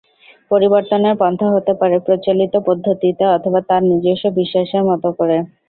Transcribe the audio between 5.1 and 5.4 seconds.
করে।